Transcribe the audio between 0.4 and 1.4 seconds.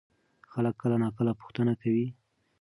خلک کله ناکله